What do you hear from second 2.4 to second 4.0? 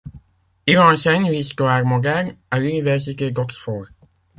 à l'université d'Oxford.